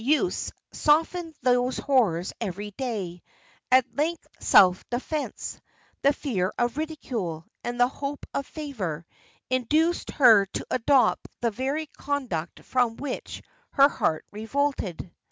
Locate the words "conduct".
11.85-12.61